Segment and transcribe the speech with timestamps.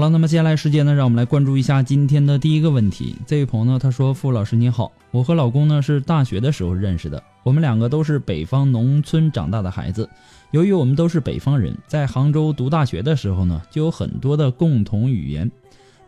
[0.00, 3.14] 好了，那么接下来时间呢，让我们来关注一下今天的第一个问题。
[3.26, 10.08] 这位朋友呢，他说：“傅老师你好，我和老公呢是大学的时候认识的，我们两个都是北方农村长大的孩子。
[10.52, 15.52] 由于我们都是北方人，在杭州读大学的时候呢，就有很多的共同语言。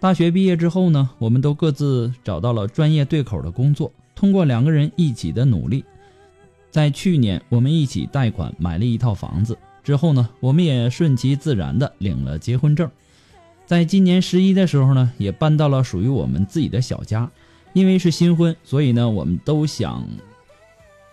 [0.01, 3.93] 大学毕业之后呢，我们都各自找到了专业对口的工作。
[4.15, 5.85] 通过两个人一起的努力，
[6.71, 9.55] 在去年我们一起贷款买了一套房子。
[9.85, 12.91] 之后呢，我们也顺其自然的领了结婚证。”
[13.67, 17.31] 在今年十一的时候呢，也搬到了属于我们自己的小家。
[17.75, 20.07] 因为是新婚，所以呢，我们都想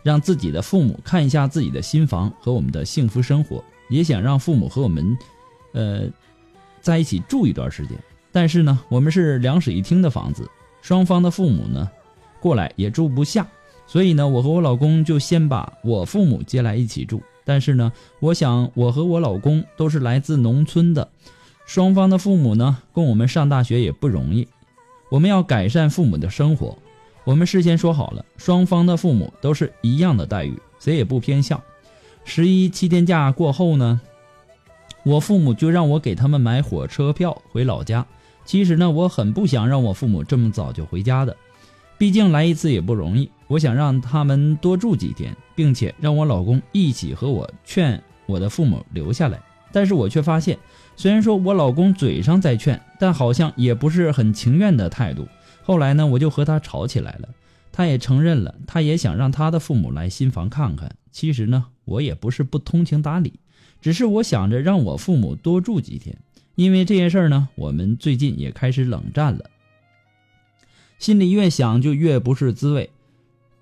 [0.03, 5.17] 让自己的父母看一下自己的新房和我们的幸福生活，也想让父母和我们，
[5.71, 6.01] 呃，
[6.81, 7.97] 在一起住一段时间。
[8.29, 11.89] 但是呢，我们是两室一厅的房子，双方的父母呢，
[12.41, 13.47] 过来也住不下，
[13.87, 17.23] 所以呢，我和我老公就先把我父母接来一起住。
[17.45, 17.89] 但是呢，
[18.19, 21.07] 我想我和我老公都是来自农村的。
[21.69, 24.47] 双方的父母呢，供我们上大学也不容易，
[25.12, 26.75] 我们要改善父母的生活。
[27.25, 31.62] 我们事先说好了，双方的父母都是一样的待遇，谁也不偏向。
[32.25, 34.02] 十一七天假过后呢，
[35.03, 38.03] 我父母就让我给他们买火车票回老家。
[38.46, 41.38] 其实呢，我很不想让我父母这么早就回家的，
[42.00, 43.29] 毕竟来一次也不容易。
[43.46, 49.40] 我想让他们多住几天，并且让我老公一起和我劝我的父母留下来。
[49.72, 50.58] 但是我却发现。
[50.99, 55.25] 虽然说我老公嘴上在劝，但好像也不是很情愿的态度。
[55.63, 57.29] 后来呢，我就和他吵起来了。
[57.71, 60.93] 他也承认了，他也想让他的父母来新房看看。
[61.09, 63.39] 其实呢，我也不是不通情达理，
[63.79, 66.17] 只是我想着让我父母多住几天。
[66.55, 69.45] 因为这件事呢，我们最近也开始冷战了。
[70.97, 72.89] 心里越想就越不是滋味。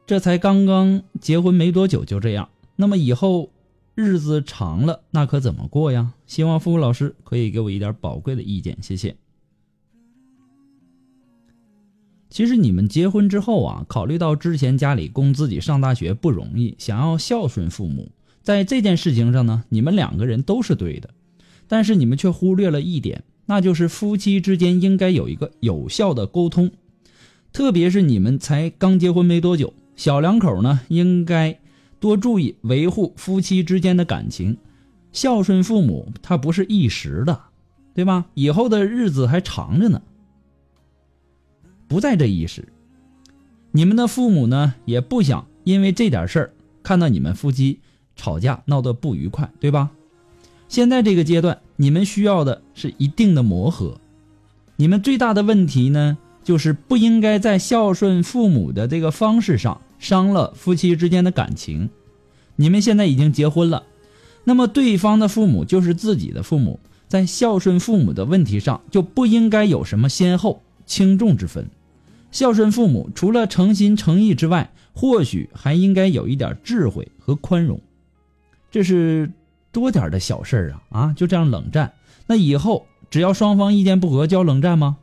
[0.07, 3.51] 这才刚刚结婚没多久就这样，那么以后？
[3.97, 6.13] 日子长了，那可怎么过呀？
[6.27, 9.15] 希望付付老师可以给我一点宝贵的意见，谢谢。
[12.29, 18.11] 其实你们结婚之后啊，考虑到之前家里供自己上大学不容易，想要孝顺父母，
[18.43, 21.09] 在这件事情上呢，你们两个人都是对的。
[21.67, 26.69] 但是你们却忽略了一点，那就是夫妻之间应该有一个有效的沟通，
[27.51, 31.59] 特别是你们才刚结婚没多久，小两口呢，应该。
[31.99, 34.57] 多注意维护夫妻之间的感情，
[35.11, 37.39] 孝顺父母，他不是一时的，
[37.93, 38.25] 对吧？
[38.33, 40.01] 以后的日子还长着呢。
[41.87, 42.67] 不在这一时，
[43.71, 46.53] 你们的父母呢也不想因为这点事儿
[46.83, 47.79] 看到你们夫妻
[48.15, 49.91] 吵架闹得不愉快，对吧？
[50.67, 53.99] 现在这个阶段，你们需要的是一定的磨合。
[54.75, 59.81] 你们最大的问题呢，就是不应该在孝顺父母的这个方式上。
[59.99, 61.89] 伤了夫妻之间的感情，
[62.55, 63.83] 你们现在已经结婚了，
[64.43, 71.69] 那么对方的父母就是自己的父母，在孝顺父母的问题上就不应该有什么先后轻重之分。
[72.31, 77.79] 孝顺父母除了诚心诚意之外，或许还应该有一点智慧和宽容。
[78.69, 79.31] 这是
[79.71, 81.13] 多点的小事啊啊！
[81.13, 81.93] 就这样冷战，
[82.27, 84.97] 那以后只要双方意见不合就要冷战吗？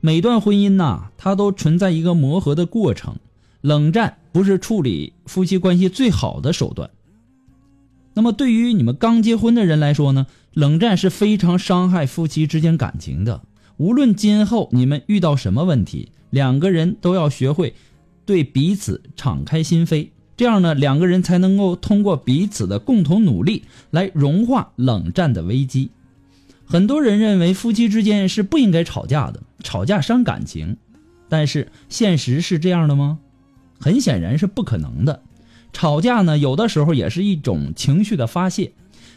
[0.00, 3.16] 每段婚姻呐，它都存在一个磨合的过程。
[3.64, 6.90] 冷战不是处理夫妻关系最好的手段。
[8.12, 13.40] 那么，对于你们刚结婚的人来说呢，冷战是非常伤害夫妻之间感情的。
[13.78, 17.74] 无论今后你们遇到什么问题，两个人都要学会
[18.26, 25.90] 对彼此敞开心扉，这样呢，两个人才能够通过彼此的共同努力来融化冷战的危机。
[26.66, 30.76] 很多人认为夫妻之间是不应该吵架的，吵架伤感情。
[31.30, 33.20] 但是现实是这样的吗？
[33.84, 35.20] 很显然是不可能的。
[35.74, 38.72] 吵架呢，有的时候也是一种情绪的发泄，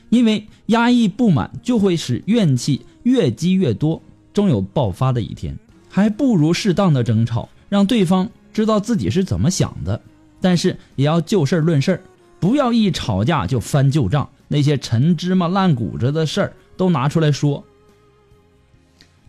[0.10, 4.02] 因为压抑不满就会使怨气越积越多，
[4.34, 5.58] 终有爆发的一天。
[5.88, 10.02] 还不如适当的争吵，让对方知道自己是怎么想的。
[10.42, 12.04] 但是也要就事论事
[12.38, 16.54] 不要一吵架就翻旧账，那些陈芝麻烂谷子的事儿。
[16.76, 17.64] 都拿出来说，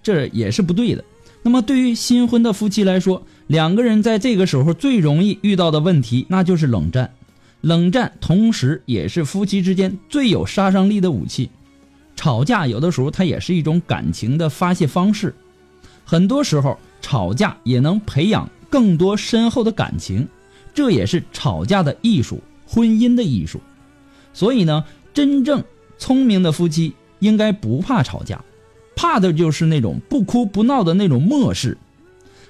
[0.02, 1.02] 这也是不对的。
[1.42, 7.12] 那么，对于新婚的夫妻来说，两个人在这个时候最容易遇到的问题，那就是冷战。
[7.60, 11.50] 冷战同时也是夫妻之间最有杀伤力的武器。
[12.14, 15.34] 吵架有的时候它也是一种感情的发泄方式，
[16.04, 20.28] 很多时候吵架也能培养更多深厚的感情，
[20.72, 23.60] 这也是吵架的艺术，婚姻的艺术。
[24.32, 25.64] 所以呢，真正
[25.98, 26.94] 聪明的夫妻。
[27.20, 28.44] 应该不怕吵架，
[28.94, 31.76] 怕的就是那种不哭不闹的那种漠视。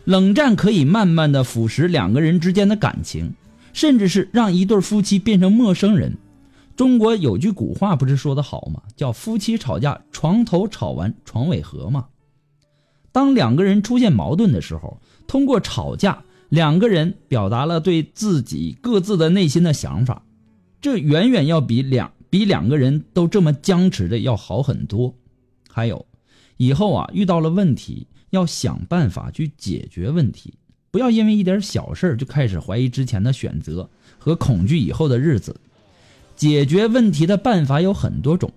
[0.08, 3.34] 冷战可以慢慢的腐蚀两个人之间的感情，
[3.74, 6.16] 甚至是让一对夫妻变成陌生人。
[6.74, 8.80] 中国有句古话不是说的好吗？
[8.96, 12.06] 叫夫妻吵架床头吵完床尾和嘛。
[13.12, 20.22] 当两个人出现矛盾的时候，通过吵架，两个人表达了对自己各自的内心的想法，
[20.80, 22.10] 这远远要比两。
[22.30, 25.14] 比两个人都这么僵持的要好很多。
[25.70, 26.06] 还有，
[26.58, 30.52] 以后啊遇到了问题，要想办法去解决问题，
[30.90, 33.88] 不要因为一点小事就开始怀疑之前的选择
[34.18, 35.56] 和恐惧以后的日子。
[36.36, 38.52] 解决问题的办法有很多种，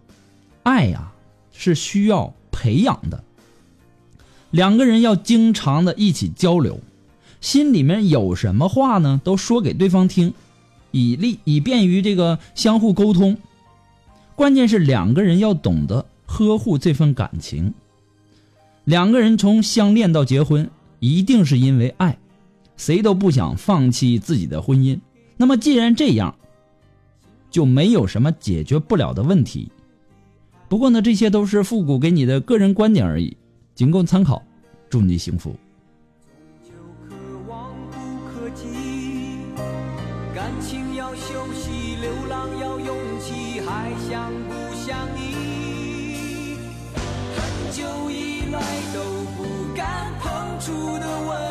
[0.64, 1.12] 爱呀
[1.52, 3.24] 是需要培养的。
[4.52, 6.80] 两个人要经常的一起交流，
[7.40, 10.34] 心里面有什么话呢，都说给对方听，
[10.92, 13.38] 以利以便于这个相互沟通。
[14.36, 17.74] 关键是两个人要懂得呵护这份感情。
[18.92, 22.18] 两个人从相恋到结婚，一定是因为爱，
[22.76, 25.00] 谁都不想放弃自己的婚姻。
[25.38, 26.36] 那么既然这样，
[27.50, 29.72] 就没有什么解决不了的问题。
[30.68, 33.38] 不过呢，这些都是复古给你的个人观点而已，
[33.74, 34.44] 仅供参考。
[34.90, 35.56] 祝你幸福。
[44.10, 46.58] 想不想你？
[47.34, 49.00] 很久以从来都
[49.38, 51.51] 不敢碰触的吻。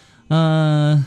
[0.31, 1.05] 嗯，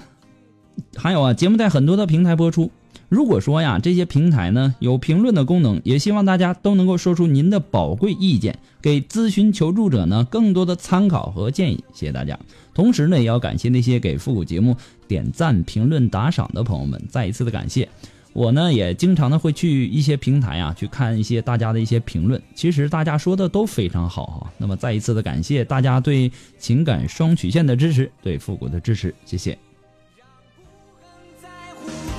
[0.97, 2.71] 还有啊，节目在很多的平台播出。
[3.09, 11.83] 如果说呀，这些平台呢有评论的功能，也希望大家都能够说出您的宝贵意见，给咨询求助者呢更多的参考和建议。
[11.95, 12.39] 谢谢大家。
[12.75, 14.77] 同时呢，也要感谢那些给复古节目
[15.09, 17.89] 点赞、评论、打赏的朋友们，再一次的感谢。
[18.35, 24.53] 我呢也经常的会去一些平台啊，去看一些大家的一些评论，其实大家说的都非常好哈。
[24.59, 29.57] 那么再一次的感谢大家对情感双曲线的支持，对复古的支持，谢谢。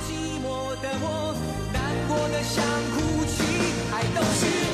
[0.08, 1.36] 寂寞的我，
[1.72, 2.96] 难过的想哭
[3.26, 3.44] 泣，
[3.92, 4.65] 爱都是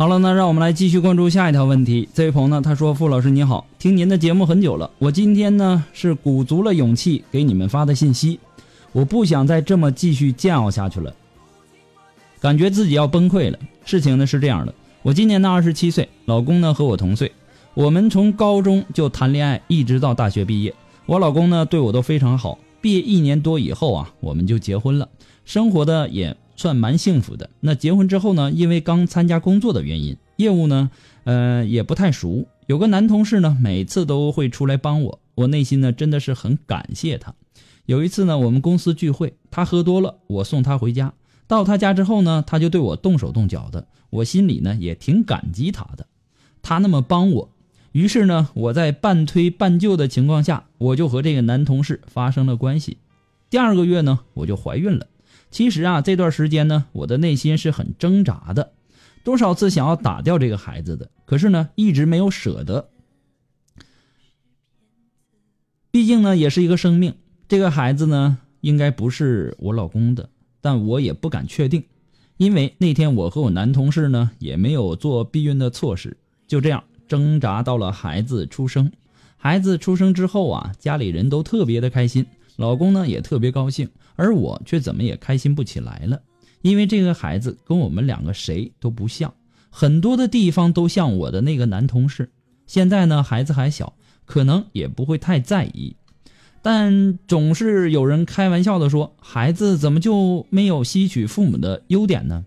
[0.00, 2.08] 好了，那让我们来继续关注下一条问题。
[2.14, 8.40] 这位朋友呢，他说：“傅老师你好，听您的节目很久了，我今天呢是鼓足了勇气给你们发的信息，
[8.92, 11.14] 我不想再这么继续煎熬下去了，
[12.40, 13.58] 感觉自己要崩溃了。
[13.84, 17.30] 事情呢是这样的，我今年呢二十七岁，老公呢和我同岁，
[17.74, 22.58] 我们从高中就谈恋爱，一直到大学毕业，我老公呢对我都非常好。
[22.80, 25.06] 毕业一年多以后啊，我们就结婚了，
[25.44, 27.48] 生活的也。”算蛮幸福的。
[27.60, 28.52] 那结婚之后呢？
[28.52, 30.90] 因为刚参加工作的原因，业务呢，
[31.24, 32.46] 呃，也不太熟。
[32.66, 35.20] 有个男同事呢，每次都会出来帮我。
[35.36, 37.32] 我内心呢，真的是很感谢他。
[37.86, 41.14] 有一次呢，我们公司聚会，他喝多了，我送他回家。
[41.46, 43.86] 到他家之后呢，他就对我动手动脚的。
[44.10, 46.06] 我心里呢，也挺感激他的。
[46.60, 47.50] 他那么帮我，
[47.92, 52.98] 于是呢，我在半推半就的情况下，我就和这个男同事发生了关系。
[53.48, 55.06] 第二个月呢，我就怀孕了。
[55.50, 58.72] 其实啊，这段时间呢，我的内心是很挣扎的，
[59.24, 62.90] 多少次想要打掉这个孩子的，可是呢，一直没有舍得。
[65.90, 67.14] 毕竟呢，也是一个生命，
[67.48, 70.30] 这个孩子呢，应该不是我老公的，
[70.60, 71.82] 但我也不敢确定，
[72.36, 76.16] 因为那天我和我男同事呢，也没有做避孕的措施，
[76.46, 78.92] 就这样挣扎到了孩子出生。
[79.36, 82.24] 孩子出生之后啊，家里人都特别的开心。
[82.60, 86.20] 老公呢也特别高兴，而我却怎么也开心不起来了，
[86.60, 89.32] 因为这个孩子跟我们两个谁都不像，
[89.70, 92.30] 很多的地方都像我的那个男同事。
[92.66, 93.94] 现在呢孩子还小，
[94.26, 95.96] 可能也不会太在意，
[96.60, 102.44] 但总是有人开玩笑的说：“孩子怎么就没有吸取父母的优点呢？”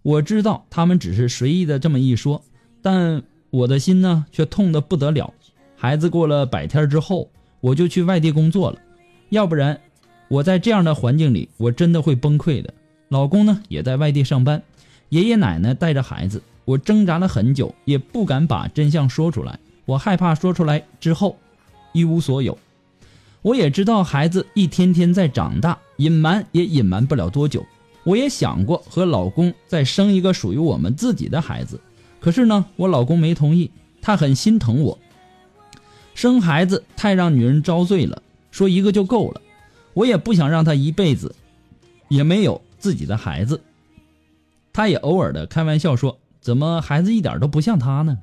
[0.00, 2.42] 我知道他们只是随意的这么一说，
[2.80, 5.34] 但我的心呢却痛得不得了。
[5.76, 7.30] 孩子过了百天之后。
[7.64, 8.78] 我就去外地工作了，
[9.30, 9.80] 要不然
[10.28, 12.74] 我在这样的环境里，我真的会崩溃的。
[13.08, 14.62] 老公呢也在外地上班，
[15.08, 21.38] 爷爷奶奶带着孩子，我挣扎了很久，也不敢把真相说出来，我害怕说出来之后
[21.94, 22.58] 一无所有。
[23.40, 27.64] 我也知道孩子一天天在长大，隐瞒也隐瞒不了多久。
[28.02, 31.80] 我也想过和老公再生一个属于我们自己的孩子，
[32.20, 33.70] 可是呢，我老公没同意，
[34.02, 34.98] 他很心疼我。
[36.14, 39.40] 生孩子太让女人遭罪了，说一个就够了。
[39.92, 41.34] 我也不想让他一辈子
[42.08, 43.60] 也没有自己的孩子。
[44.72, 48.18] 他也偶尔的开玩笑说：“怎么孩子一点都不像他呢？”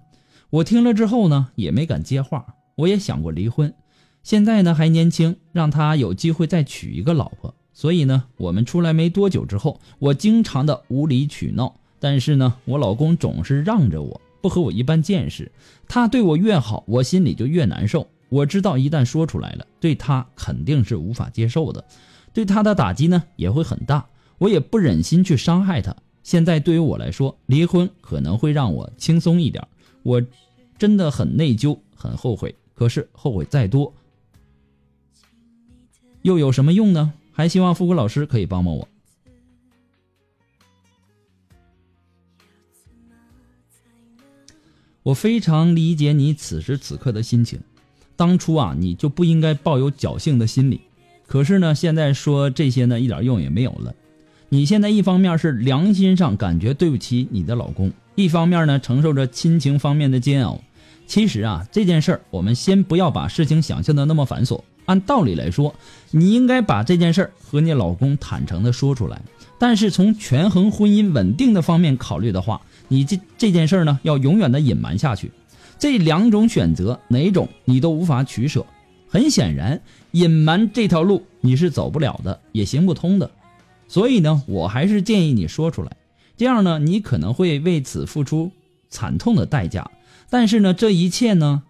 [0.49, 2.55] 我听了之后呢，也没敢接话。
[2.75, 3.73] 我也想过离婚，
[4.23, 7.53] 现在呢还年轻，让他有机会再娶一个老婆。
[7.73, 14.21] 所以呢，我们出来没多久之后，我经常的无理取闹，但是呢，我老公总是让着我。
[14.41, 15.51] 不和我一般见识，
[15.87, 18.07] 他对我越好，我心里就越难受。
[18.29, 21.85] 我知道一旦说出来了，对他肯定是无法接受的，
[22.33, 24.05] 对他的打击呢也会很大。
[24.37, 25.95] 我也不忍心去伤害他。
[26.23, 29.67] 现在对于我来说，离婚可能会让我轻松一点。
[30.03, 30.21] 我
[30.77, 32.55] 真的很内疚，很后悔。
[32.73, 33.93] 可是后悔再多，
[36.23, 37.13] 又有什么用呢？
[37.31, 38.87] 还希望富贵老师可以帮帮我。
[45.03, 47.59] 我非常理解你此时此刻的心情，
[48.15, 50.81] 当初啊，你就不应该抱有侥幸的心理。
[51.25, 53.93] 可是呢，现在说这些呢，一点用也没有了。
[54.49, 60.61] 你现在一方面是良心上感觉对不起你的老公，一方面呢承受着亲情方面的煎熬。
[61.07, 64.61] 其实啊，这件事儿我们先不要把事情想象的那么繁琐。
[64.85, 65.73] 按道理来说，
[66.11, 69.21] 你应该把这件事儿和你老公坦诚的说出来。
[69.57, 75.31] 但是从权衡婚姻稳定的方面考虑的话，你这这件事呢，要永远的隐瞒下去。
[75.79, 78.65] 这两种选择哪种你都无法取舍。
[79.07, 79.81] 很显然，
[80.11, 83.31] 隐瞒这条路你是走不了的，也行不通的。
[83.87, 85.95] 所以呢，我还是建议你说出来。
[86.35, 88.51] 这样呢，你可能会为此付出
[88.89, 89.89] 惨痛的代价。
[90.29, 91.63] 但是呢，这一切呢，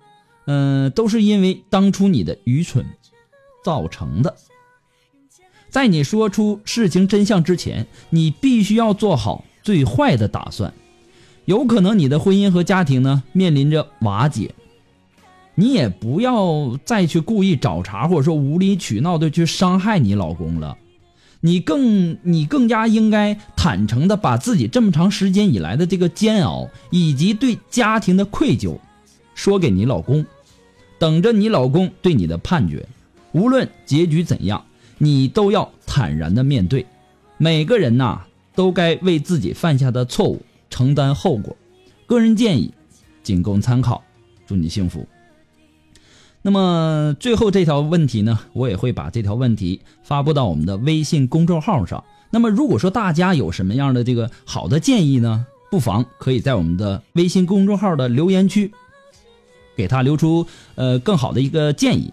[0.46, 2.84] 嗯，都是因为当初你的愚蠢
[3.64, 4.36] 造成的。
[5.70, 10.74] 在你说出事情真相之前，你必须要做好最坏的打算。
[11.46, 14.54] 有可能你的婚姻和家庭呢面临着瓦解，
[15.56, 20.78] 你也不要再去故意找茬或者说无理取闹的去伤害你老公了，
[21.40, 28.78] 你更你更加应该坦诚的把自己这么长时间以来的这个煎熬以及对家庭的愧疚，
[29.34, 30.26] 说给你老公，
[31.00, 32.88] 等着你老公对你的判决，
[33.32, 34.64] 无论结局怎样，
[35.00, 36.86] 你都要坦然的面对。
[37.38, 38.22] 每个人呐
[38.54, 40.42] 都该为自己犯下的错误。
[40.72, 41.56] 承担后果，
[42.08, 42.74] 个人建议
[43.22, 44.04] 仅供参考。
[44.48, 45.08] 祝你幸福。
[46.42, 52.04] 那么最后这条问题呢，我也会把这条问题发布到我们的微信公众号上。
[52.32, 58.72] 那么如果说大家有什么样的这个好的建议呢，不妨可以在我们的微信公众号的留言区，
[59.76, 62.12] 给他留出呃更好的一个建议。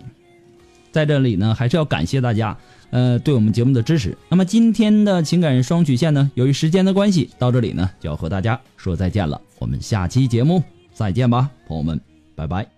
[0.92, 2.56] 在这里呢，还是要感谢大家
[2.90, 4.16] 呃对我们节目的支持。
[4.28, 9.40] 那么今天的情感双曲线呢，由于时间的关系，到这里呢就要和大家说再见了。
[9.58, 12.00] 我们下期节目再见吧，朋友们，
[12.34, 12.77] 拜拜。